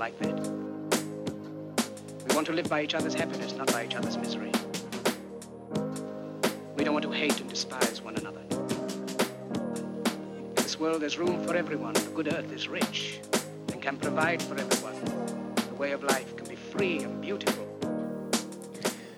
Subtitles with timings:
[0.00, 0.34] like that.
[2.26, 4.50] We want to live by each other's happiness, not by each other's misery.
[6.74, 8.40] We don't want to hate and despise one another.
[10.38, 11.92] In this world, there's room for everyone.
[11.92, 13.20] The good earth is rich
[13.72, 14.94] and can provide for everyone.
[15.68, 17.68] The way of life can be free and beautiful.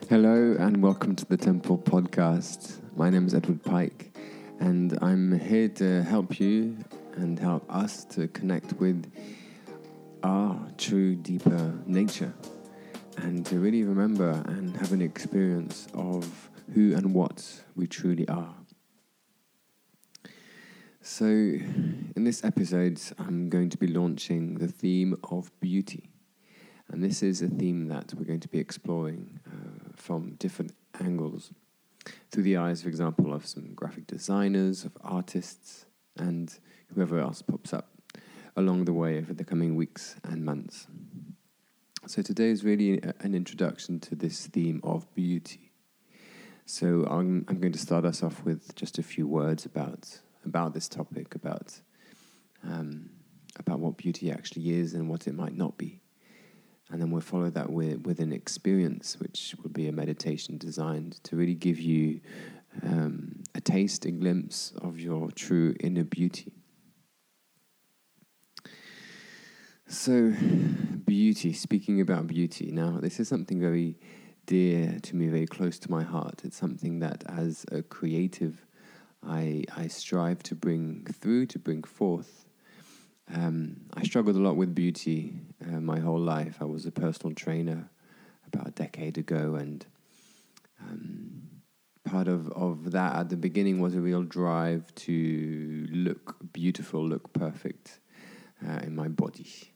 [0.09, 2.81] Hello and welcome to the Temple Podcast.
[2.97, 4.19] My name is Edward Pike,
[4.59, 6.77] and I'm here to help you
[7.15, 9.07] and help us to connect with
[10.23, 12.33] our true, deeper nature
[13.19, 18.55] and to really remember and have an experience of who and what we truly are.
[21.01, 26.11] So, in this episode, I'm going to be launching the theme of beauty.
[26.89, 31.53] And this is a theme that we're going to be exploring uh, from different angles
[32.31, 36.59] through the eyes, for example, of some graphic designers, of artists, and
[36.95, 37.92] whoever else pops up
[38.57, 40.87] along the way over the coming weeks and months.
[42.07, 45.73] So today is really an introduction to this theme of beauty.
[46.67, 50.75] So I'm, I'm going to start us off with just a few words about about
[50.75, 51.81] this topic, about
[52.65, 53.11] um,
[53.59, 56.01] about what beauty actually is and what it might not be,
[56.91, 61.23] and then we'll follow that with with an experience, which will be a meditation designed
[61.25, 62.21] to really give you
[62.83, 66.62] um, a taste, a glimpse of your true inner beauty.
[69.89, 70.33] So,
[71.05, 73.99] beauty, speaking about beauty, now this is something very
[74.47, 76.43] dear to me, very close to my heart.
[76.45, 78.65] It's something that, as a creative,
[79.23, 82.47] I, I strive to bring through, to bring forth.
[83.35, 85.35] Um, I struggled a lot with beauty
[85.67, 86.59] uh, my whole life.
[86.61, 87.91] I was a personal trainer
[88.47, 89.85] about a decade ago, and
[90.81, 91.43] um,
[92.05, 97.33] part of, of that at the beginning was a real drive to look beautiful, look
[97.33, 98.01] perfect
[98.67, 99.72] uh, in my body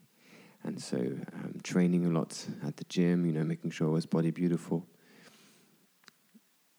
[0.67, 4.05] and so um, training a lot at the gym, you know, making sure I was
[4.05, 4.87] body beautiful.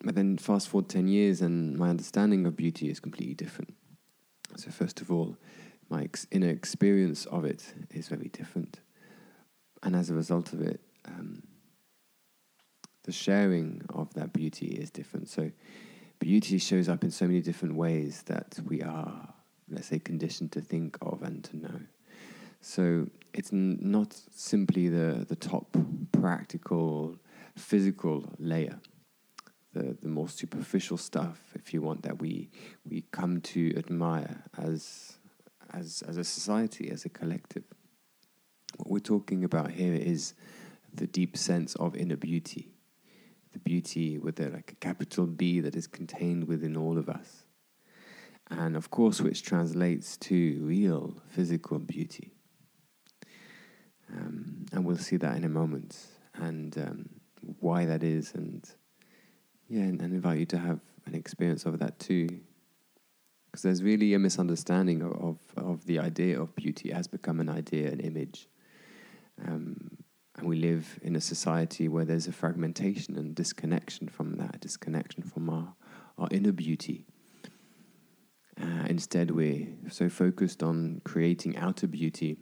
[0.03, 3.74] But then fast forward 10 years and my understanding of beauty is completely different.
[4.58, 5.38] So first of all,
[5.90, 8.81] my ex- inner experience of it is very different.
[9.81, 11.44] And as a result of it, um,
[13.04, 15.30] the sharing of that beauty is different.
[15.30, 15.52] So
[16.19, 19.34] beauty shows up in so many different ways that we are,
[19.69, 21.80] let's say, conditioned to think of and to know.
[22.59, 25.75] So it's n- not simply the, the top
[26.11, 27.17] practical,
[27.55, 28.79] physical layer,
[29.73, 32.49] the, the more superficial stuff, if you want, that we,
[32.89, 35.17] we come to admire as,
[35.73, 37.63] as, as a society, as a collective.
[38.77, 40.33] What we're talking about here is
[40.94, 42.71] the deep sense of inner beauty,
[43.53, 47.44] the beauty with a, like a capital B that is contained within all of us.
[48.49, 52.37] And of course, which translates to real physical beauty.
[54.12, 55.97] Um, and we'll see that in a moment
[56.35, 57.09] and um,
[57.59, 58.63] why that is, and
[59.68, 62.28] yeah, and, and, invite you to have an experience of that too.
[63.45, 67.50] Because there's really a misunderstanding of, of, of, the idea of beauty has become an
[67.50, 68.47] idea, an image.
[69.45, 69.97] Um,
[70.38, 75.24] and we live in a society where there's a fragmentation and disconnection from that, disconnection
[75.24, 75.74] from our,
[76.18, 77.06] our inner beauty.
[78.62, 82.38] Uh, instead, we're so focused on creating outer beauty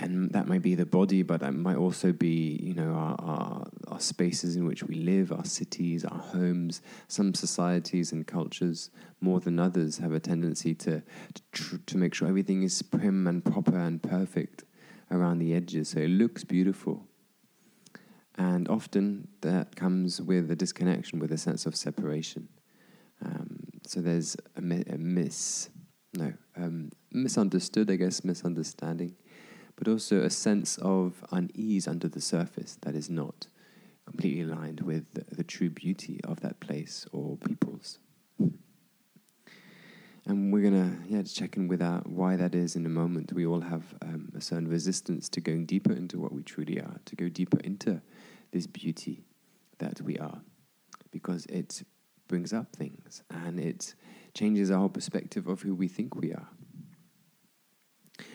[0.00, 3.66] and that might be the body, but that might also be, you know, our, our,
[3.88, 6.80] our, spaces in which we live, our cities, our homes.
[7.06, 8.90] Some societies and cultures,
[9.20, 11.02] more than others, have a tendency to
[11.34, 14.64] to, tr- to make sure everything is prim and proper and perfect
[15.10, 17.06] around the edges, so it looks beautiful.
[18.38, 22.48] And often that comes with a disconnection, with a sense of separation.
[23.22, 25.68] Um, so there's a, mi- a miss,
[26.14, 29.14] no, um, misunderstood, I guess, misunderstanding
[29.80, 33.46] but also a sense of unease under the surface that is not
[34.04, 37.98] completely aligned with the, the true beauty of that place or peoples.
[40.26, 43.32] And we're gonna yeah check in with that why that is in a moment.
[43.32, 47.00] We all have um, a certain resistance to going deeper into what we truly are,
[47.06, 48.02] to go deeper into
[48.52, 49.24] this beauty
[49.78, 50.42] that we are,
[51.10, 51.82] because it
[52.28, 53.94] brings up things and it
[54.34, 56.48] changes our perspective of who we think we are.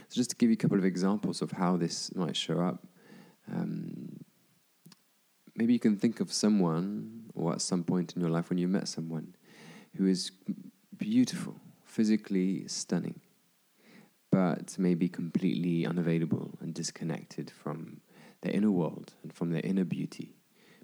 [0.10, 2.86] So just to give you a couple of examples of how this might show up,
[3.52, 4.20] um,
[5.56, 8.68] maybe you can think of someone, or at some point in your life when you
[8.68, 9.36] met someone,
[9.98, 10.32] who is
[10.98, 13.20] beautiful, physically stunning,
[14.32, 18.02] but maybe completely unavailable and disconnected from
[18.42, 20.36] their inner world and from their inner beauty.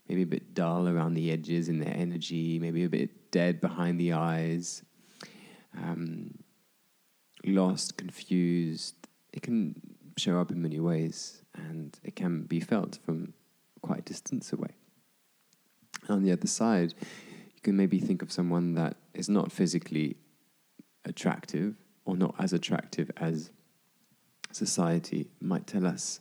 [0.08, 4.00] Maybe a bit dull around the edges in their energy, maybe a bit dead behind
[4.00, 4.84] the eyes,
[5.78, 6.34] um,
[7.46, 8.96] lost, confused,
[9.33, 9.75] it can
[10.18, 13.33] show up in many ways, and it can be felt from
[13.81, 14.75] quite a distance away.
[16.07, 20.18] And On the other side, you can maybe think of someone that is not physically
[21.06, 21.75] attractive
[22.06, 23.51] or not as attractive as
[24.51, 26.19] society might tell us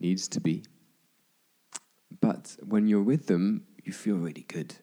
[0.00, 0.64] needs to be.
[2.20, 4.76] But when you're with them, you feel really good.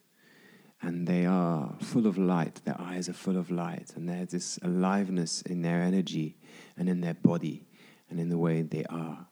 [0.82, 4.60] And they are full of light, their eyes are full of light, and there's this
[4.62, 6.38] aliveness in their energy
[6.78, 7.66] and in their body
[8.10, 9.28] and in the way they are.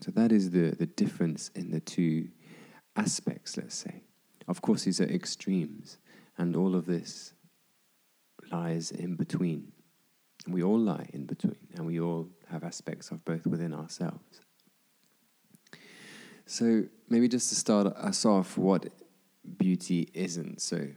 [0.00, 2.28] So that is the, the difference in the two
[2.96, 4.02] aspects, let's say.
[4.46, 5.98] Of course, these are extremes,
[6.38, 7.34] and all of this
[8.50, 9.72] lies in between.
[10.46, 14.40] We all lie in between, and we all have aspects of both within ourselves.
[16.46, 18.86] So, maybe just to start us off, what
[19.58, 20.62] beauty isn't.
[20.62, 20.88] So,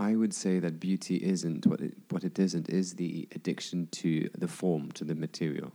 [0.00, 4.30] I would say that beauty isn't what it, what it isn't is the addiction to
[4.36, 5.72] the form, to the material,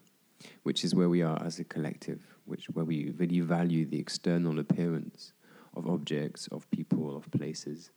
[0.64, 4.58] which is where we are as a collective, which where we really value the external
[4.58, 5.34] appearance
[5.76, 7.92] of objects, of people, of places,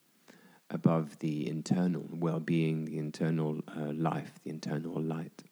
[0.69, 5.45] above the internal well-being, the internal uh, life, the internal light.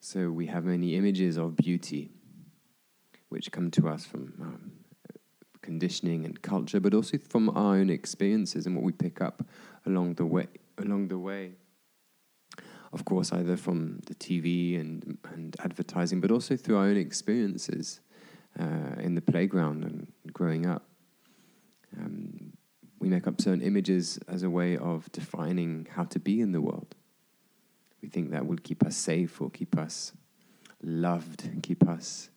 [0.00, 2.10] So we have many images of beauty,
[3.30, 4.72] which come to us from um,
[5.68, 9.44] conditioning and culture, but also from our own experiences and what we pick up
[9.84, 10.46] along the way.
[10.78, 11.44] Along the way,
[12.92, 18.00] of course, either from the TV and and advertising, but also through our own experiences
[18.58, 19.98] uh, in the playground and
[20.32, 20.84] growing up.
[21.98, 22.52] Um,
[23.00, 26.62] we make up certain images as a way of defining how to be in the
[26.68, 26.94] world.
[28.02, 30.12] We think that will keep us safe or keep us
[30.82, 32.30] loved, keep us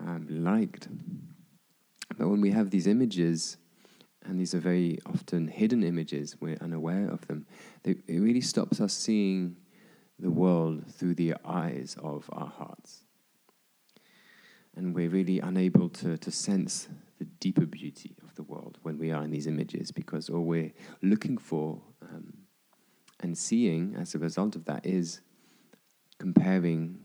[0.00, 0.88] um, liked.
[2.16, 3.56] But when we have these images,
[4.24, 7.46] and these are very often hidden images, we're unaware of them,
[7.82, 9.56] they, it really stops us seeing
[10.18, 13.04] the world through the eyes of our hearts.
[14.74, 16.88] And we're really unable to, to sense
[17.18, 20.72] the deeper beauty of the world when we are in these images because all we're
[21.02, 22.32] looking for um,
[23.20, 25.20] and seeing as a result of that is
[26.18, 26.98] comparing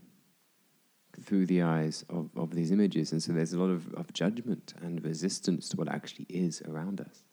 [1.20, 3.12] through the eyes of, of these images.
[3.12, 7.02] And so there's a lot of, of judgment and resistance to what actually is around
[7.02, 7.24] us.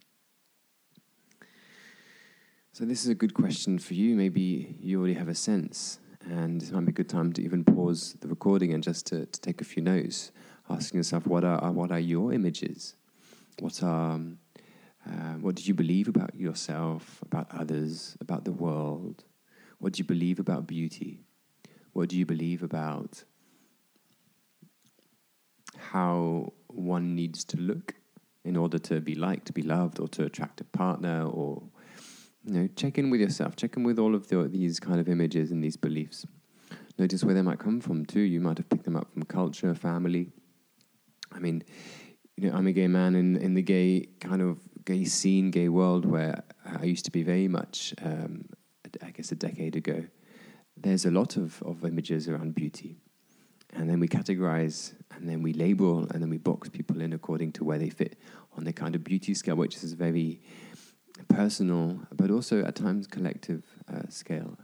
[2.73, 4.15] So, this is a good question for you.
[4.15, 7.65] Maybe you already have a sense, and this might be a good time to even
[7.65, 10.31] pause the recording and just to, to take a few notes
[10.71, 12.95] asking yourself, what are what are your images?
[13.59, 14.39] What are um,
[15.07, 19.25] uh, what do you believe about yourself, about others, about the world?
[19.79, 21.25] What do you believe about beauty?
[21.93, 23.25] What do you believe about
[25.79, 27.95] how one needs to look
[28.45, 31.63] in order to be liked, be loved, or to attract a partner, or
[32.45, 33.57] you know, check in with yourself.
[33.57, 36.27] Check in with all of the, these kind of images and these beliefs.
[36.99, 38.21] Notice where they might come from too.
[38.21, 40.33] You might have picked them up from culture, family,
[41.33, 41.63] I mean,
[42.37, 45.69] you know, I'm a gay man in, in the gay kind of gay scene, gay
[45.69, 48.47] world where I used to be very much, um,
[49.03, 50.05] I guess, a decade ago.
[50.77, 52.99] There's a lot of, of images around beauty.
[53.75, 57.53] And then we categorize and then we label and then we box people in according
[57.53, 58.19] to where they fit
[58.57, 60.41] on the kind of beauty scale, which is very
[61.29, 64.57] personal, but also at times collective uh, scale.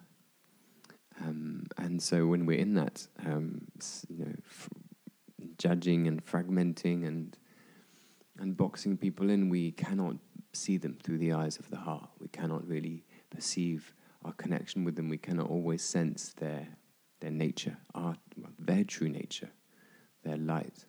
[1.21, 3.67] Um, and so when we're in that, um,
[4.09, 4.69] you know, f-
[5.59, 7.37] judging and fragmenting and
[8.41, 10.17] and boxing people in, we cannot
[10.53, 12.09] see them through the eyes of the heart.
[12.19, 13.95] We cannot really perceive
[14.25, 15.09] our connection with them.
[15.09, 16.67] We cannot always sense their
[17.21, 18.17] their nature, our
[18.67, 19.51] their true nature,
[20.25, 20.85] their light,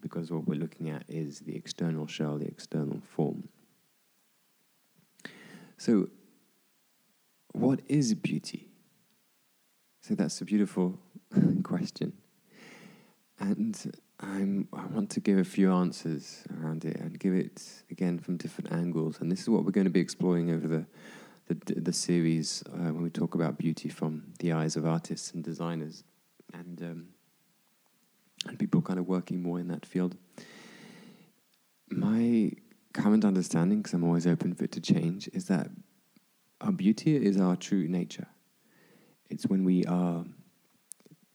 [0.00, 3.48] because what we're looking at is the external shell, the external form.
[5.78, 6.08] So,
[7.52, 8.68] what is beauty?
[10.00, 10.98] So that's a beautiful
[11.62, 12.12] question.
[13.38, 13.76] And
[14.18, 18.36] I'm, I want to give a few answers around it and give it again from
[18.36, 19.20] different angles.
[19.20, 20.86] And this is what we're going to be exploring over the
[21.48, 25.42] the, the series uh, when we talk about beauty from the eyes of artists and
[25.42, 26.04] designers,
[26.52, 27.08] and um,
[28.46, 30.16] and people kind of working more in that field.
[31.90, 32.52] My
[32.92, 35.68] current understanding, because I'm always open for it to change, is that
[36.60, 38.26] our beauty is our true nature.
[39.30, 40.24] It's when we are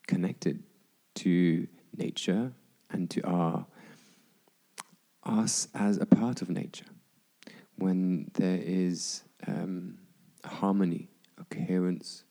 [0.08, 0.64] connected
[1.16, 2.54] to nature
[2.90, 3.66] and to our
[5.24, 6.86] us as a part of nature.
[7.76, 9.98] When there is um,
[10.46, 11.10] harmony,
[11.50, 12.24] coherence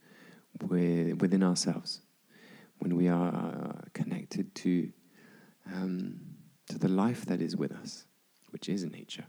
[0.60, 2.00] with, within ourselves,
[2.78, 4.92] when we are connected to
[5.72, 6.20] um,
[6.68, 8.06] to the life that is with us,
[8.50, 9.26] which is nature,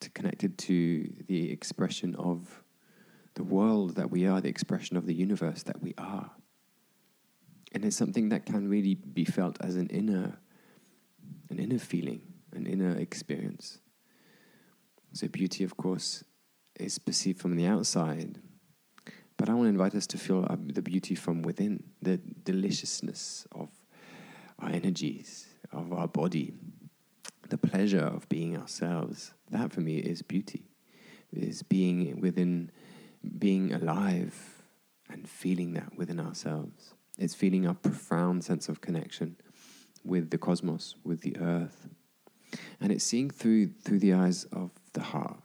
[0.00, 2.62] to connected to the expression of
[3.34, 6.30] the world that we are, the expression of the universe that we are.
[7.72, 10.38] And it's something that can really be felt as an inner,
[11.50, 13.80] an inner feeling, an inner experience.
[15.12, 16.22] So beauty, of course,
[16.78, 18.40] is perceived from the outside,
[19.36, 23.46] but I want to invite us to feel uh, the beauty from within, the deliciousness
[23.52, 23.68] of
[24.58, 26.54] our energies, of our body,
[27.48, 29.34] the pleasure of being ourselves.
[29.50, 30.64] That for me is beauty,
[31.32, 32.70] is being within,
[33.38, 34.62] being alive
[35.10, 36.94] and feeling that within ourselves.
[37.18, 39.36] It's feeling a profound sense of connection
[40.04, 41.88] with the cosmos, with the earth.
[42.80, 45.40] And it's seeing through through the eyes of the heart.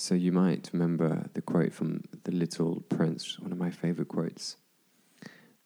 [0.00, 4.56] So you might remember the quote from The Little Prince, one of my favorite quotes.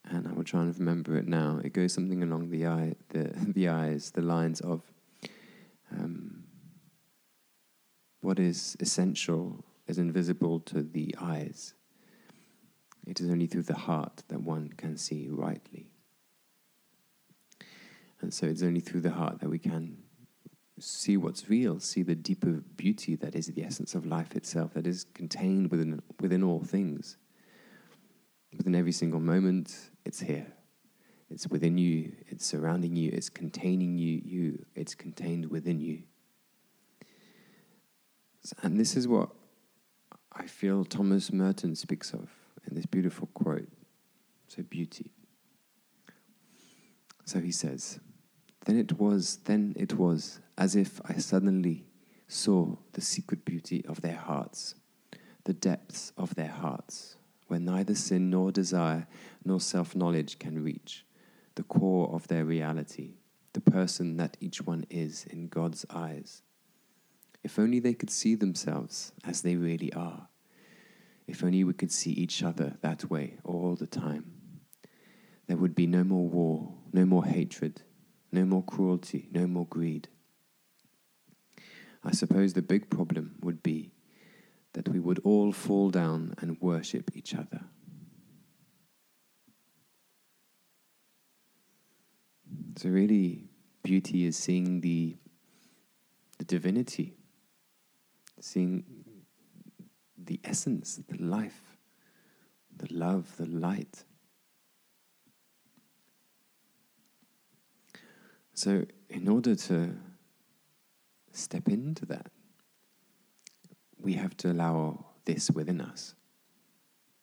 [0.04, 1.60] And I will try and remember it now.
[1.62, 4.82] It goes something along the eye, the the eyes, the lines of
[5.92, 6.42] um,
[8.22, 11.74] what is essential is invisible to the eyes.
[13.06, 15.92] It is only through the heart that one can see rightly.
[18.20, 20.03] And so it's only through the heart that we can
[20.78, 24.86] see what's real, see the deeper beauty that is the essence of life itself, that
[24.86, 27.16] is contained within, within all things.
[28.56, 30.46] Within every single moment, it's here.
[31.30, 36.02] It's within you, it's surrounding you, it's containing you, you, it's contained within you.
[38.62, 39.30] And this is what
[40.32, 42.28] I feel Thomas Merton speaks of
[42.68, 43.68] in this beautiful quote.
[44.48, 45.10] So, beauty.
[47.24, 47.98] So he says,
[48.64, 51.84] Then it was, then it was as if I suddenly
[52.28, 54.74] saw the secret beauty of their hearts,
[55.44, 57.16] the depths of their hearts,
[57.46, 59.06] where neither sin nor desire
[59.44, 61.04] nor self knowledge can reach,
[61.56, 63.14] the core of their reality,
[63.52, 66.42] the person that each one is in God's eyes.
[67.42, 70.28] If only they could see themselves as they really are.
[71.26, 74.32] If only we could see each other that way all the time.
[75.46, 77.82] There would be no more war, no more hatred,
[78.34, 80.08] no more cruelty, no more greed.
[82.02, 83.92] I suppose the big problem would be
[84.74, 87.62] that we would all fall down and worship each other.
[92.76, 93.48] So, really,
[93.84, 95.16] beauty is seeing the,
[96.38, 97.14] the divinity,
[98.40, 98.84] seeing
[100.18, 101.76] the essence, the life,
[102.76, 104.02] the love, the light.
[108.54, 109.94] So, in order to
[111.34, 112.30] step into that.
[114.00, 116.14] We have to allow this within us.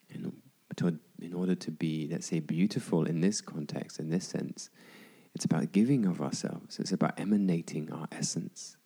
[0.09, 0.33] In,
[0.77, 4.69] to, in order to be, let's say, beautiful in this context, in this sense,
[5.33, 8.77] it's about giving of ourselves, it's about emanating our essence.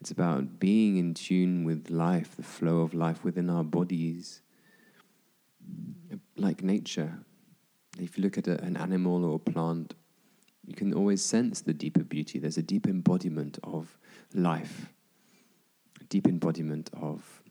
[0.00, 4.42] It's about being in tune with life, the flow of life within our bodies.
[6.36, 7.18] Like nature,
[7.98, 9.94] if you look at a, an animal or a plant,
[10.68, 12.38] you can always sense the deeper beauty.
[12.38, 13.96] There's a deep embodiment of
[14.34, 14.92] life,
[15.98, 17.42] a deep embodiment of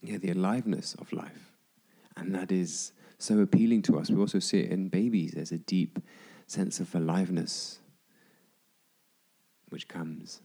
[0.00, 1.52] yeah, the aliveness of life.
[2.16, 4.10] And that is so appealing to us.
[4.10, 5.32] We also see it in babies.
[5.32, 5.98] There's a deep
[6.46, 7.80] sense of aliveness
[9.70, 10.40] which comes.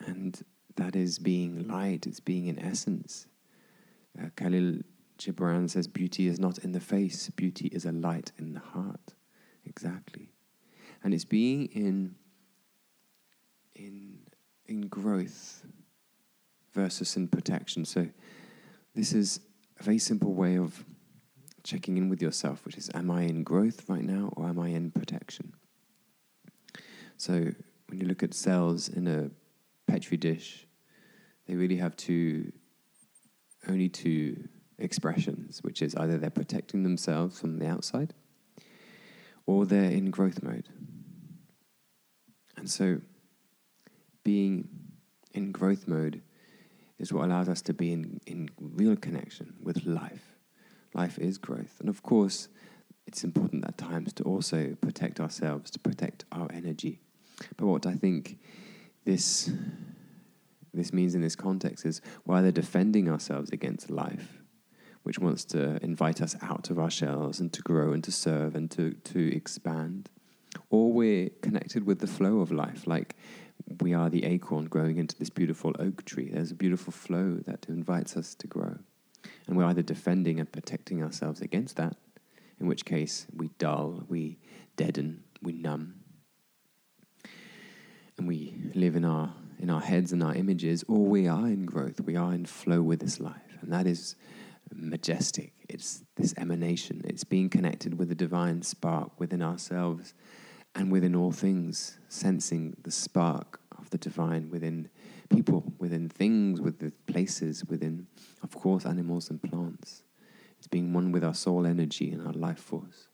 [0.00, 0.44] And
[0.76, 3.26] that is being light, it's being in essence.
[4.22, 4.80] Uh, Khalil
[5.18, 9.14] Gibran says, Beauty is not in the face, beauty is a light in the heart.
[9.66, 10.30] Exactly.
[11.02, 12.14] And it's being in
[13.74, 14.18] in
[14.66, 15.64] in growth
[16.72, 17.84] versus in protection.
[17.84, 18.08] So
[18.94, 19.40] this is
[19.78, 20.84] a very simple way of
[21.62, 24.68] checking in with yourself, which is am I in growth right now or am I
[24.68, 25.52] in protection?
[27.16, 27.52] So
[27.88, 29.30] when you look at cells in a
[29.86, 30.66] petri dish,
[31.46, 32.52] they really have two
[33.68, 38.12] only two expressions, which is either they're protecting themselves from the outside
[39.46, 40.68] or they're in growth mode.
[42.56, 43.00] And so,
[44.22, 44.68] being
[45.32, 46.22] in growth mode
[46.98, 50.36] is what allows us to be in, in real connection with life.
[50.94, 51.76] Life is growth.
[51.80, 52.48] And of course,
[53.06, 57.00] it's important at times to also protect ourselves, to protect our energy.
[57.56, 58.38] But what I think
[59.04, 59.50] this,
[60.72, 64.43] this means in this context is we're either defending ourselves against life
[65.04, 68.56] which wants to invite us out of our shells and to grow and to serve
[68.56, 70.10] and to, to expand.
[70.70, 73.14] Or we're connected with the flow of life, like
[73.80, 76.30] we are the acorn growing into this beautiful oak tree.
[76.32, 78.78] There's a beautiful flow that invites us to grow.
[79.46, 81.96] And we're either defending and protecting ourselves against that,
[82.58, 84.38] in which case we dull, we
[84.76, 85.96] deaden, we numb.
[88.16, 91.64] And we live in our in our heads and our images, or we are in
[91.64, 92.00] growth.
[92.00, 93.58] We are in flow with this life.
[93.62, 94.16] And that is
[94.74, 95.52] majestic.
[95.68, 97.02] It's this emanation.
[97.04, 100.14] It's being connected with the divine spark within ourselves
[100.74, 104.88] and within all things, sensing the spark of the divine within
[105.28, 108.06] people, within things, within places, within,
[108.42, 110.02] of course, animals and plants.
[110.58, 113.08] It's being one with our soul energy and our life force.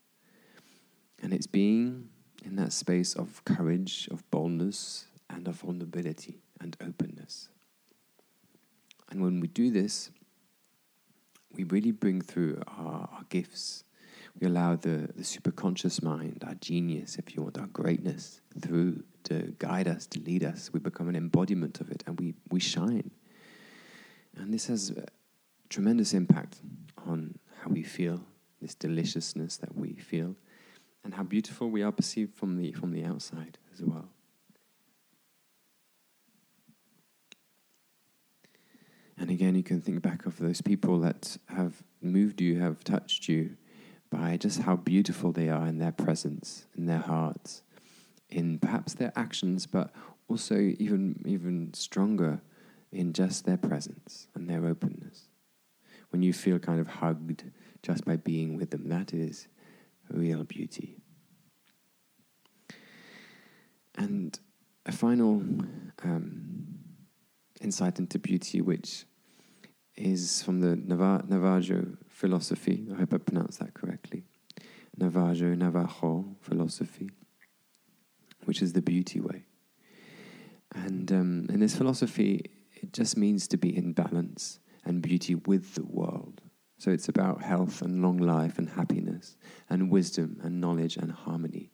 [1.22, 2.08] And it's being
[2.44, 7.48] in that space of courage, of boldness, and of vulnerability and openness.
[9.10, 10.10] And when we do this,
[11.52, 13.84] we really bring through our, our gifts.
[14.38, 19.54] We allow the, the superconscious mind, our genius, if you want, our greatness, through to
[19.58, 20.70] guide us, to lead us.
[20.72, 23.10] We become an embodiment of it and we, we shine.
[24.36, 24.94] And this has
[25.68, 26.60] tremendous impact
[27.06, 28.22] on how we feel,
[28.60, 30.36] this deliciousness that we feel,
[31.04, 34.08] and how beautiful we are perceived from the, from the outside as well.
[39.20, 43.28] And again, you can think back of those people that have moved you, have touched
[43.28, 43.58] you
[44.08, 47.62] by just how beautiful they are in their presence, in their hearts,
[48.30, 49.92] in perhaps their actions, but
[50.26, 52.40] also even even stronger
[52.90, 55.28] in just their presence and their openness.
[56.08, 57.44] When you feel kind of hugged
[57.82, 59.48] just by being with them, that is
[60.08, 60.96] real beauty.
[63.96, 64.38] And
[64.86, 65.42] a final
[66.02, 66.78] um,
[67.60, 69.04] insight into beauty, which
[70.00, 72.86] is from the Navajo philosophy.
[72.92, 74.24] I hope I pronounced that correctly.
[74.96, 77.10] Navajo, Navajo philosophy,
[78.44, 79.44] which is the beauty way.
[80.74, 85.74] And um, in this philosophy, it just means to be in balance and beauty with
[85.74, 86.40] the world.
[86.78, 89.36] So it's about health and long life and happiness
[89.68, 91.72] and wisdom and knowledge and harmony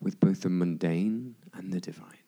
[0.00, 2.25] with both the mundane and the divine.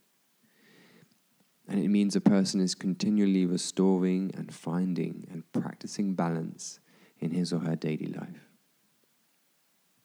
[1.69, 6.81] And it means a person is continually restoring and finding and practicing balance
[7.21, 8.49] in his or her daily life.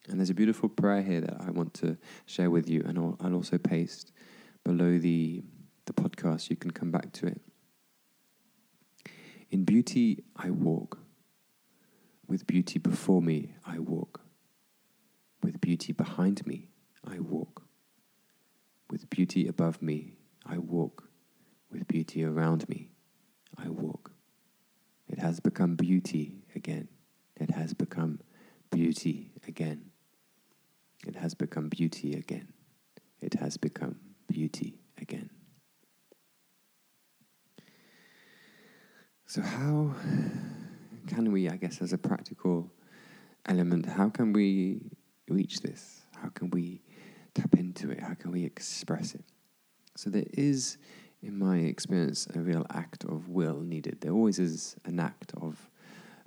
[0.10, 3.18] And there's a beautiful prayer here that I want to share with you, and I'll,
[3.22, 4.12] I'll also paste
[4.66, 5.42] below the,
[5.86, 6.50] the podcast.
[6.50, 7.42] You can come back to it.
[9.50, 10.98] In beauty, I walk.
[12.28, 14.20] With beauty before me, I walk.
[15.42, 16.68] With beauty behind me,
[17.08, 17.64] I walk.
[18.90, 21.13] With beauty above me, I walk
[21.74, 22.90] with beauty around me,
[23.58, 24.12] I walk.
[25.10, 26.88] It has become beauty again.
[27.36, 28.20] It has become
[28.72, 29.92] beauty again.
[31.06, 32.48] It has become beauty again.
[33.22, 35.30] It has become beauty again.
[39.26, 39.96] So, how
[41.08, 42.72] can we, I guess, as a practical
[43.48, 44.82] element, how can we
[45.28, 46.02] reach this?
[46.16, 46.82] How can we
[47.34, 48.00] tap into it?
[48.00, 49.24] How can we express it?
[49.96, 50.78] So, there is
[51.24, 54.02] in my experience, a real act of will needed.
[54.02, 55.70] There always is an act of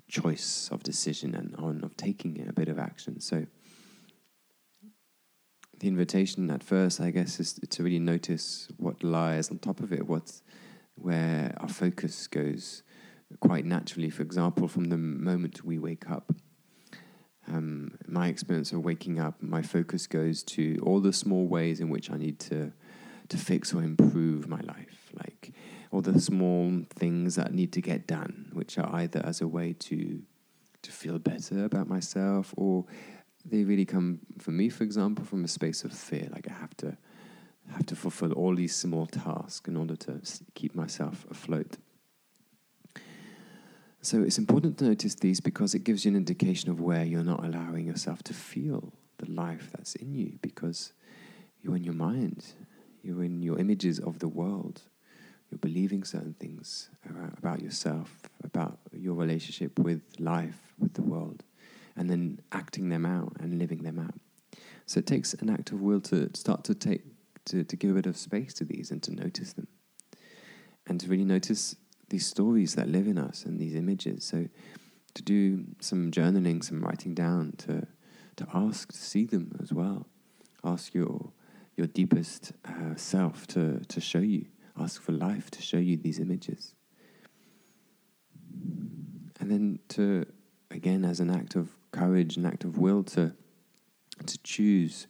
[0.08, 3.20] choice, of decision, and on of taking a bit of action.
[3.20, 3.46] So,
[5.78, 9.92] the invitation at first, I guess, is to really notice what lies on top of
[9.92, 10.42] it, what's
[10.94, 12.82] where our focus goes
[13.40, 14.08] quite naturally.
[14.08, 16.32] For example, from the moment we wake up,
[17.48, 21.90] um, my experience of waking up, my focus goes to all the small ways in
[21.90, 22.72] which I need to
[23.28, 25.52] to fix or improve my life, like
[25.90, 29.72] all the small things that need to get done, which are either as a way
[29.72, 30.22] to
[30.82, 32.84] to feel better about myself, or
[33.44, 36.28] they really come for me, for example, from a space of fear.
[36.32, 36.96] Like I have to
[37.72, 40.20] have to fulfill all these small tasks in order to
[40.54, 41.78] keep myself afloat.
[44.02, 47.24] So it's important to notice these because it gives you an indication of where you're
[47.24, 50.92] not allowing yourself to feel the life that's in you because
[51.60, 52.44] you're in your mind
[53.06, 54.82] you're in your images of the world.
[55.50, 56.90] You're believing certain things
[57.38, 61.44] about yourself, about your relationship with life, with the world,
[61.96, 64.18] and then acting them out and living them out.
[64.86, 67.02] So it takes an act of will to start to take
[67.46, 69.68] to, to give a bit of space to these and to notice them.
[70.88, 71.76] And to really notice
[72.08, 74.24] these stories that live in us and these images.
[74.24, 74.48] So
[75.14, 77.86] to do some journaling, some writing down, to
[78.36, 80.06] to ask to see them as well.
[80.64, 81.30] Ask your
[81.76, 84.46] your deepest uh, self to, to show you.
[84.78, 86.74] Ask for life to show you these images.
[89.38, 90.26] And then to,
[90.70, 93.34] again, as an act of courage, an act of will, to,
[94.24, 95.06] to choose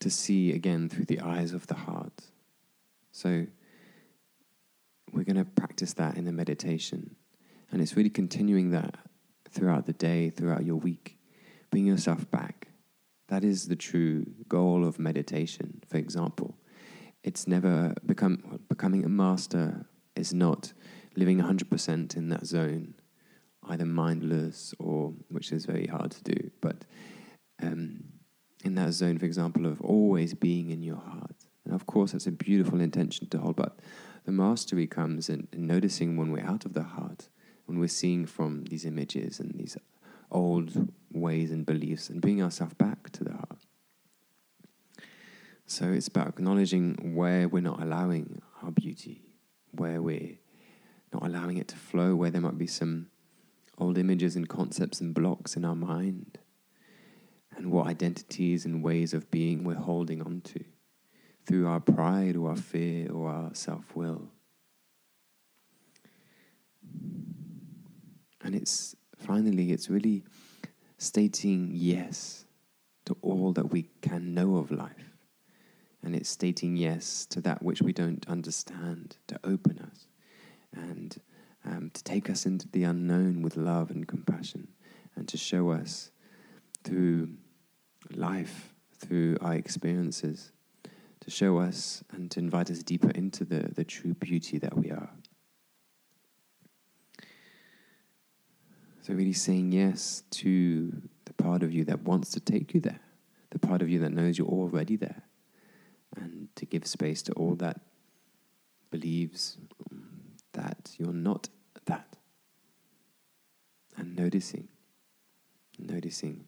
[0.00, 2.30] to see again through the eyes of the heart.
[3.10, 3.46] So
[5.12, 7.16] we're going to practice that in the meditation.
[7.70, 8.96] And it's really continuing that
[9.50, 11.18] throughout the day, throughout your week.
[11.70, 12.67] Bring yourself back
[13.28, 16.56] that is the true goal of meditation, for example.
[17.22, 19.86] It's never become becoming a master
[20.16, 20.72] is not
[21.16, 22.94] living 100% in that zone,
[23.68, 26.84] either mindless or, which is very hard to do, but
[27.62, 28.04] um,
[28.64, 31.46] in that zone, for example, of always being in your heart.
[31.64, 33.78] And of course, that's a beautiful intention to hold, but
[34.24, 37.28] the mastery comes in, in noticing when we're out of the heart,
[37.66, 39.76] when we're seeing from these images and these
[40.30, 43.58] old ways and beliefs and bringing ourselves back to the heart.
[45.66, 49.22] So it's about acknowledging where we're not allowing our beauty,
[49.72, 50.38] where we're
[51.12, 53.08] not allowing it to flow, where there might be some
[53.76, 56.38] old images and concepts and blocks in our mind,
[57.56, 60.64] and what identities and ways of being we're holding on to
[61.46, 64.30] through our pride or our fear or our self will.
[68.42, 70.24] And it's finally, it's really
[70.96, 72.46] stating yes
[73.06, 75.14] to all that we can know of life.
[76.02, 80.06] And it's stating yes to that which we don't understand, to open us
[80.74, 81.20] and
[81.64, 84.68] um, to take us into the unknown with love and compassion,
[85.16, 86.10] and to show us
[86.84, 87.30] through
[88.14, 90.52] life, through our experiences,
[91.20, 94.90] to show us and to invite us deeper into the, the true beauty that we
[94.90, 95.10] are.
[99.08, 100.92] So, really saying yes to
[101.24, 103.00] the part of you that wants to take you there,
[103.48, 105.22] the part of you that knows you're already there,
[106.14, 107.80] and to give space to all that
[108.90, 109.56] believes
[109.90, 110.02] mm,
[110.52, 111.48] that you're not
[111.86, 112.18] that.
[113.96, 114.68] And noticing,
[115.78, 116.44] noticing,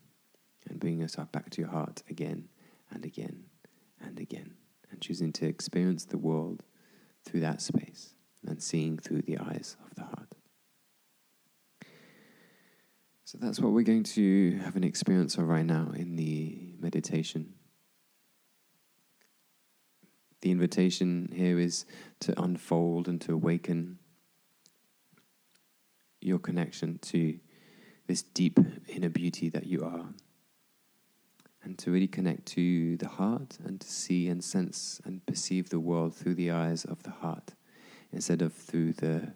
[0.68, 2.48] and bringing yourself back to your heart again
[2.90, 3.44] and again
[4.04, 4.52] and again,
[4.90, 6.62] and choosing to experience the world
[7.24, 8.12] through that space
[8.46, 10.29] and seeing through the eyes of the heart.
[13.30, 17.54] So that's what we're going to have an experience of right now in the meditation.
[20.40, 21.86] The invitation here is
[22.22, 24.00] to unfold and to awaken
[26.20, 27.38] your connection to
[28.08, 30.06] this deep inner beauty that you are.
[31.62, 35.78] And to really connect to the heart and to see and sense and perceive the
[35.78, 37.52] world through the eyes of the heart
[38.10, 39.34] instead of through the,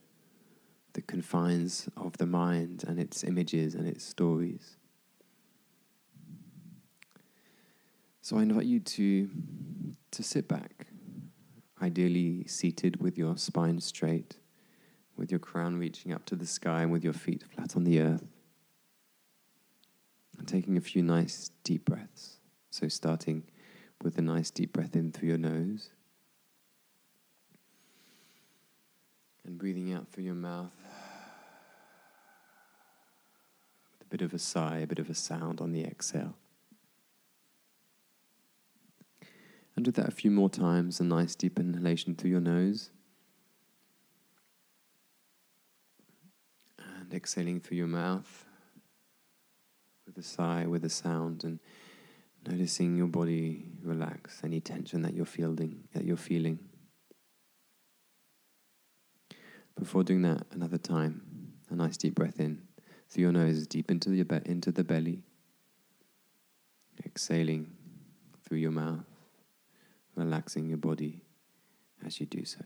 [0.94, 4.76] the confines of the mind and its images and its stories.
[8.22, 9.28] So I invite you to,
[10.12, 10.86] to sit back,
[11.82, 14.36] ideally seated with your spine straight
[15.16, 18.00] with your crown reaching up to the sky and with your feet flat on the
[18.00, 18.26] earth.
[20.38, 22.38] And taking a few nice deep breaths.
[22.70, 23.44] So, starting
[24.02, 25.90] with a nice deep breath in through your nose.
[29.46, 30.72] And breathing out through your mouth
[33.92, 36.36] with a bit of a sigh, a bit of a sound on the exhale.
[39.74, 42.90] And do that a few more times, a nice deep inhalation through your nose.
[46.78, 48.44] And exhaling through your mouth
[50.06, 51.58] with a sigh, with a sound, and
[52.46, 56.60] noticing your body relax, any tension that you're feeling, that you're feeling.
[59.76, 62.62] Before doing that, another time, a nice deep breath in
[63.08, 65.22] through your nose, deep into the into the belly.
[67.04, 67.70] Exhaling
[68.44, 69.04] through your mouth,
[70.14, 71.20] relaxing your body
[72.04, 72.60] as you do so.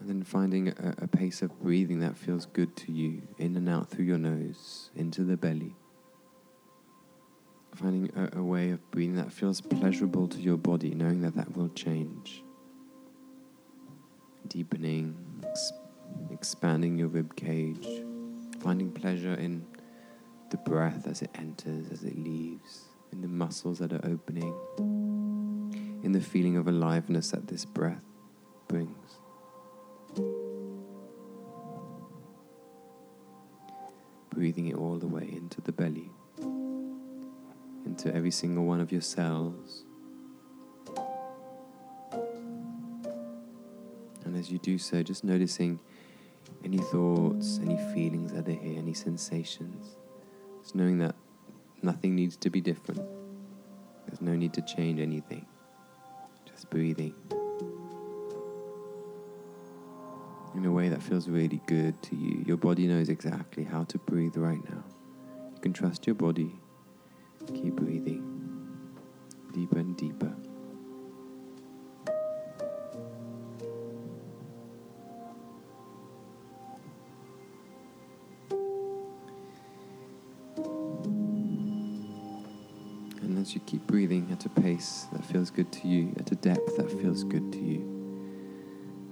[0.00, 3.68] And then finding a, a, pace of breathing that feels good to you, in and
[3.68, 5.74] out through your nose, into the belly.
[7.74, 11.56] Finding a, a way of breathing that feels pleasurable to your body, knowing that that
[11.56, 12.42] will change.
[14.48, 15.16] Deepening,
[16.30, 17.86] expanding your rib cage,
[18.60, 19.64] finding pleasure in
[20.50, 24.54] the breath as it enters, as it leaves, in the muscles that are opening,
[26.02, 28.04] in the feeling of aliveness that this breath
[28.68, 29.18] brings.
[34.30, 36.10] Breathing it all the way into the belly,
[37.84, 39.84] into every single one of your cells.
[44.24, 45.80] And as you do so, just noticing
[46.66, 49.96] any thoughts, any feelings that are here, any sensations.
[50.60, 51.14] Just knowing that
[51.80, 53.00] nothing needs to be different.
[54.06, 55.46] There's no need to change anything.
[56.44, 57.14] Just breathing.
[60.54, 62.42] in a way that feels really good to you.
[62.46, 64.82] Your body knows exactly how to breathe right now.
[65.54, 66.50] You can trust your body.
[67.46, 68.36] Keep breathing
[69.52, 70.34] deeper and deeper.
[84.36, 87.58] At a pace that feels good to you, at a depth that feels good to
[87.58, 87.80] you,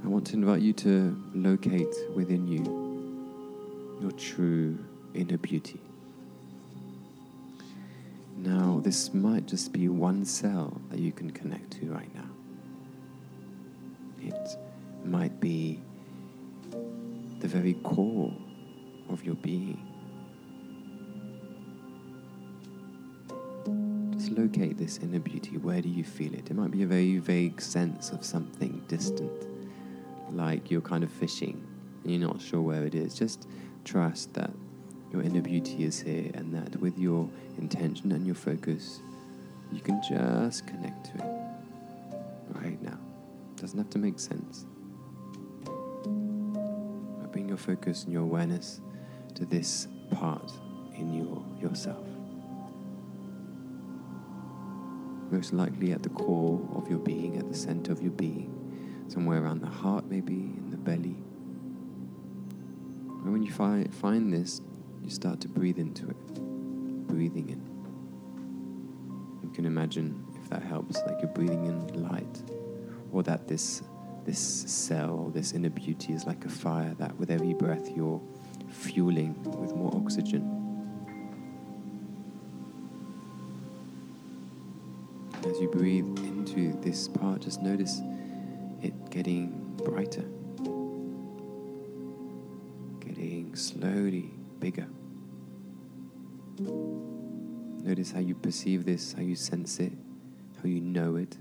[0.05, 4.79] I want to invite you to locate within you your true
[5.15, 5.81] inner beauty.
[8.37, 12.29] Now, this might just be one cell that you can connect to right now.
[14.21, 14.59] It
[15.07, 15.81] might be
[17.41, 18.35] the very core
[19.09, 19.84] of your being.
[24.35, 25.57] Locate this inner beauty.
[25.57, 26.51] Where do you feel it?
[26.51, 29.47] It might be a very vague sense of something distant,
[30.33, 31.67] like you're kind of fishing
[32.03, 33.15] and you're not sure where it is.
[33.15, 33.49] Just
[33.85, 34.51] trust that
[35.13, 39.01] your inner beauty is here and that with your intention and your focus,
[39.73, 41.35] you can just connect to it
[42.63, 42.99] right now.
[43.57, 44.67] Doesn't have to make sense.
[45.65, 48.81] But bring your focus and your awareness
[49.35, 50.53] to this part
[50.97, 52.14] in your yourself.
[55.31, 59.43] Most likely at the core of your being, at the center of your being, somewhere
[59.43, 61.17] around the heart, maybe in the belly.
[63.09, 64.61] And when you find find this,
[65.03, 66.35] you start to breathe into it,
[67.09, 67.63] breathing in.
[69.43, 72.43] You can imagine if that helps, like you're breathing in light,
[73.13, 73.83] or that this
[74.25, 78.23] this cell, this inner beauty is like a fire that with every breath you're
[78.71, 80.64] fueling with more oxygen.
[85.55, 88.03] As you breathe into this part, just notice
[88.83, 89.51] it getting
[89.85, 90.25] brighter,
[92.99, 94.89] getting slowly bigger.
[96.59, 99.93] Notice how you perceive this, how you sense it,
[100.57, 101.39] how you know it,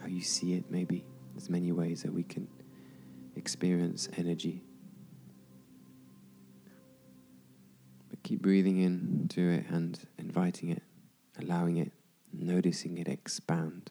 [0.00, 1.04] how you see it, maybe.
[1.34, 2.48] There's many ways that we can
[3.34, 4.62] experience energy.
[8.08, 10.82] But keep breathing into it and inviting it,
[11.38, 11.92] allowing it,
[12.46, 13.90] noticing it expand.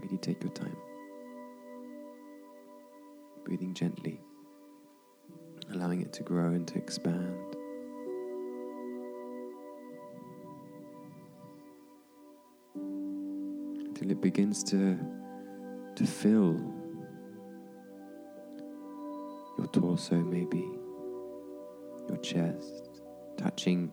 [0.00, 0.76] Really take your time.
[3.44, 4.20] Breathing gently,
[5.72, 7.56] allowing it to grow and to expand.
[12.76, 14.98] Until it begins to,
[15.96, 16.60] to fill
[19.58, 20.64] your torso, maybe
[22.08, 23.00] your chest,
[23.36, 23.90] touching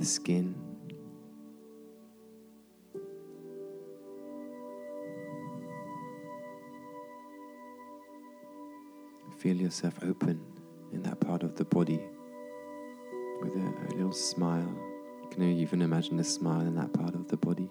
[0.00, 0.54] the skin.
[9.36, 10.40] Feel yourself open
[10.92, 12.00] in that part of the body
[13.42, 14.74] with a, a little smile.
[15.22, 17.68] You can even imagine a smile in that part of the body.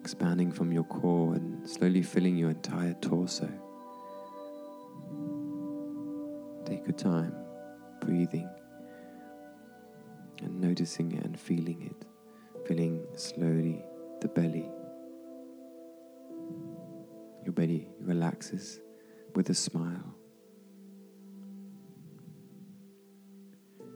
[0.00, 3.50] Expanding from your core and slowly filling your entire torso.
[6.64, 7.34] Take your time
[8.00, 8.48] breathing
[10.42, 12.06] and noticing it and feeling it,
[12.66, 13.84] feeling slowly
[14.20, 14.70] the belly.
[17.44, 18.80] Your belly relaxes
[19.34, 20.14] with a smile,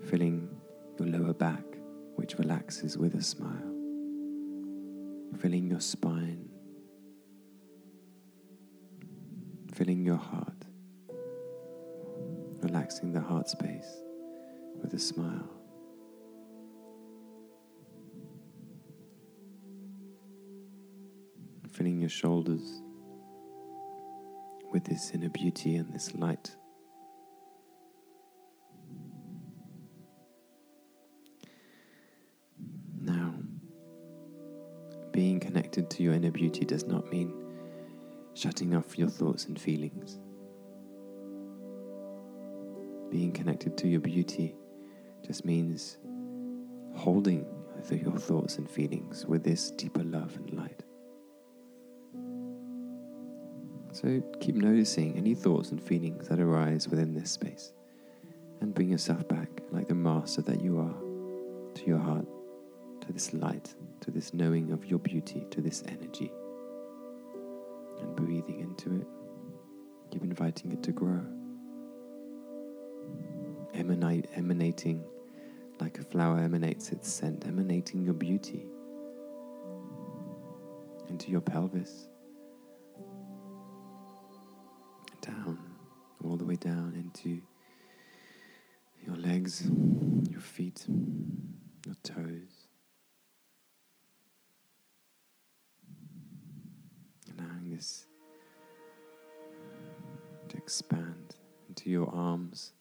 [0.05, 0.49] feeling
[0.99, 1.65] your lower back,
[2.17, 3.75] which relaxes with a smile,
[5.39, 6.49] feeling your spine,
[9.73, 10.67] feeling your heart,
[12.61, 14.03] relaxing the heart space
[14.83, 15.58] with a smile.
[21.79, 22.83] Filling your shoulders
[24.73, 26.57] with this inner beauty and this light.
[33.01, 33.33] Now,
[35.13, 37.33] being connected to your inner beauty does not mean
[38.35, 40.19] shutting off your thoughts and feelings.
[43.09, 44.57] Being connected to your beauty
[45.25, 45.97] just means
[46.97, 47.47] holding
[47.89, 50.83] your thoughts and feelings with this deeper love and light.
[54.01, 57.73] So keep noticing any thoughts and feelings that arise within this space
[58.61, 62.25] and bring yourself back like the master that you are to your heart,
[63.01, 66.31] to this light, to this knowing of your beauty, to this energy.
[67.99, 69.07] And breathing into it,
[70.13, 71.25] keep inviting it to grow.
[73.75, 75.05] Emanate, emanating
[75.81, 78.65] like a flower emanates its scent, emanating your beauty
[81.09, 82.07] into your pelvis
[85.29, 85.59] down,
[86.25, 87.41] all the way down into
[89.05, 89.69] your legs,
[90.31, 90.87] your feet,
[91.87, 92.69] your toes.
[97.39, 98.07] Allowing this
[100.49, 101.37] to expand
[101.69, 102.73] into your arms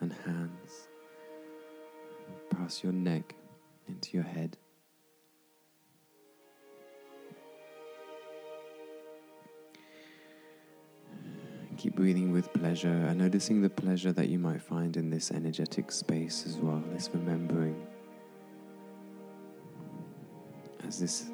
[0.00, 0.88] and hands,
[2.50, 3.34] across your neck
[3.88, 4.56] into your head.
[11.84, 15.92] Keep breathing with pleasure and noticing the pleasure that you might find in this energetic
[15.92, 17.86] space as well, this remembering.
[20.88, 21.26] As this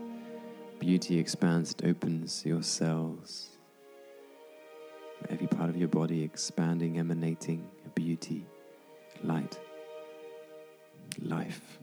[0.80, 3.50] beauty expands, it opens your cells,
[5.28, 8.44] every part of your body expanding, emanating beauty,
[9.22, 9.56] light,
[11.22, 11.78] life.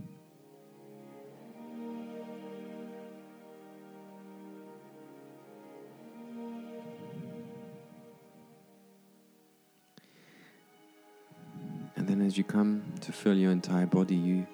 [12.28, 14.46] As you come to fill your entire body, you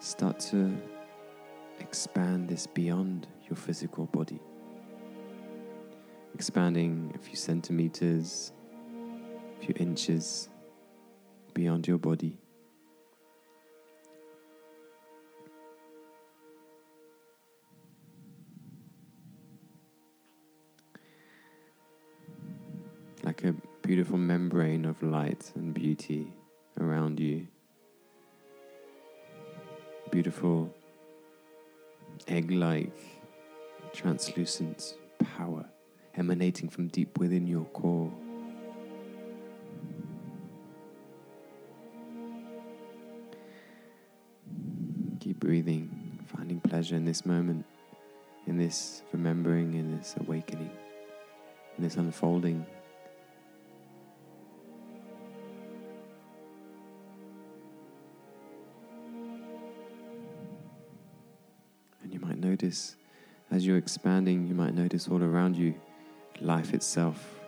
[0.00, 0.76] start to
[1.80, 4.38] expand this beyond your physical body.
[6.34, 8.52] Expanding a few centimeters,
[9.56, 10.50] a few inches
[11.54, 12.36] beyond your body.
[23.24, 26.30] Like a beautiful membrane of light and beauty
[26.92, 27.46] around you.
[30.10, 30.74] Beautiful
[32.28, 32.92] egg like,
[33.94, 34.96] translucent
[35.36, 35.64] power
[36.14, 38.12] emanating from deep within your core.
[45.20, 47.64] Keep breathing, finding pleasure in this moment,
[48.46, 50.70] in this remembering, in this awakening,
[51.78, 52.66] in this unfolding.
[62.62, 62.96] Notice.
[63.50, 65.74] As you're expanding, you might notice all around you
[66.40, 67.40] life itself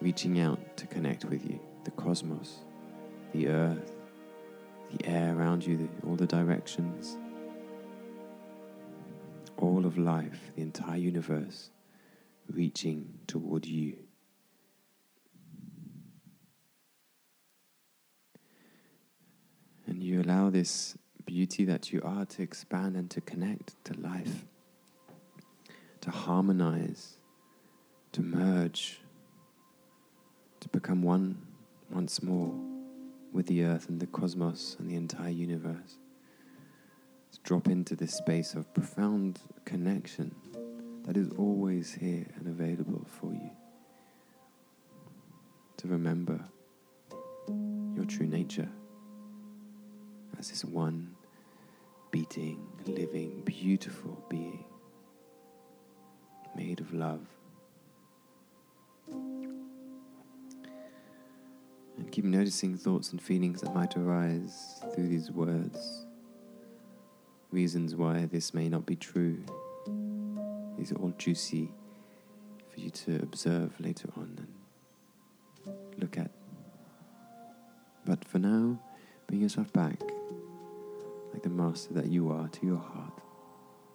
[0.00, 2.58] reaching out to connect with you, the cosmos,
[3.32, 3.92] the earth,
[4.92, 7.16] the air around you, all the directions,
[9.58, 11.70] all of life, the entire universe
[12.50, 13.96] reaching toward you.
[19.86, 20.96] And you allow this
[21.28, 24.46] beauty that you are to expand and to connect to life,
[26.00, 27.18] to harmonize,
[28.12, 29.02] to merge,
[30.58, 31.36] to become one
[31.90, 32.54] once more
[33.30, 35.98] with the earth and the cosmos and the entire universe.
[37.32, 40.34] To drop into this space of profound connection
[41.04, 43.50] that is always here and available for you.
[45.76, 46.40] To remember
[47.94, 48.70] your true nature
[50.38, 51.14] as this one
[52.18, 54.64] beating, living, beautiful being
[56.56, 57.24] made of love.
[61.96, 66.06] And keep noticing thoughts and feelings that might arise through these words,
[67.52, 69.38] reasons why this may not be true.
[70.76, 71.70] These are all juicy
[72.68, 74.44] for you to observe later on
[75.66, 76.32] and look at.
[78.04, 78.80] But for now,
[79.28, 80.00] bring yourself back
[81.38, 83.16] like the master that you are to your heart,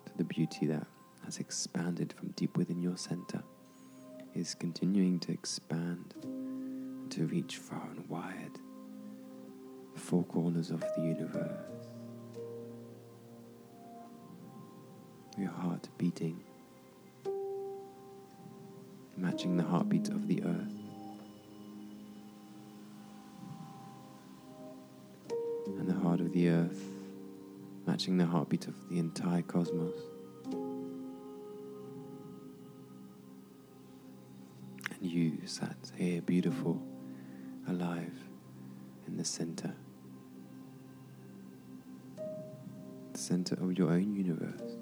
[0.05, 0.87] to the beauty that
[1.25, 3.43] has expanded from deep within your center,
[4.33, 8.57] is continuing to expand and to reach far and wide,
[9.93, 11.51] the four corners of the universe.
[15.37, 16.41] Your heart beating,
[19.17, 20.71] matching the heartbeat of the earth.
[25.77, 26.81] And the heart of the earth
[27.85, 29.99] matching the heartbeat of the entire cosmos.
[34.91, 36.81] And you sat here, beautiful,
[37.67, 38.13] alive,
[39.07, 39.73] in the center,
[43.11, 44.77] the center of your own universe.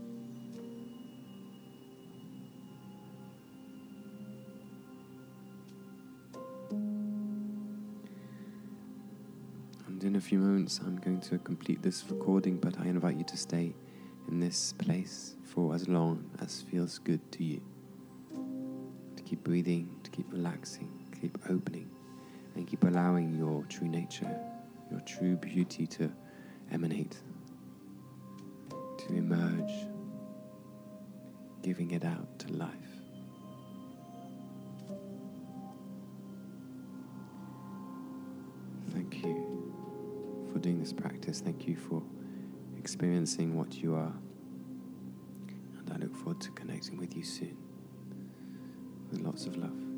[10.22, 13.74] A few moments, I'm going to complete this recording, but I invite you to stay
[14.28, 17.60] in this place for as long as feels good to you.
[19.16, 21.90] To keep breathing, to keep relaxing, keep opening,
[22.56, 24.40] and keep allowing your true nature,
[24.92, 26.12] your true beauty to
[26.72, 27.18] emanate,
[29.00, 29.88] to emerge,
[31.64, 33.01] giving it out to life.
[40.62, 41.42] Doing this practice.
[41.42, 42.02] Thank you for
[42.78, 44.14] experiencing what you are.
[45.78, 47.58] And I look forward to connecting with you soon.
[49.12, 49.91] With lots of love.